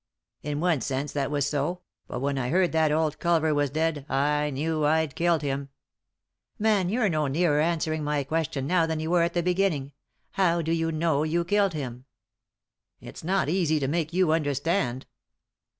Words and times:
"In 0.41 0.59
one 0.61 0.81
sense 0.81 1.11
that 1.11 1.29
was 1.29 1.47
so; 1.47 1.81
but 2.07 2.21
when 2.21 2.39
I 2.39 2.49
heard 2.49 2.71
that 2.71 2.91
old 2.91 3.19
Culver 3.19 3.53
was 3.53 3.69
dead 3.69 4.03
I 4.09 4.49
knew 4.49 4.83
I'd 4.83 5.13
killed 5.13 5.43
him." 5.43 5.69
"Man, 6.57 6.89
you're 6.89 7.07
no 7.07 7.27
nearer 7.27 7.59
answering 7.59 8.03
my 8.03 8.23
question 8.23 8.65
now 8.65 8.87
than 8.87 8.99
you 8.99 9.11
were 9.11 9.21
at 9.21 9.35
the 9.35 9.43
beginning. 9.43 9.91
How 10.31 10.63
do 10.63 10.71
you 10.71 10.91
know 10.91 11.21
you 11.21 11.45
killed 11.45 11.75
him?"" 11.75 12.05
It's 12.99 13.23
not 13.23 13.47
easy 13.47 13.79
to 13.79 13.87
make 13.87 14.11
you 14.11 14.31
understand." 14.31 15.05